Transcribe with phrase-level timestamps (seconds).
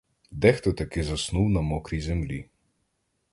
[0.31, 2.49] Дехто таки заснув на мокрій землі.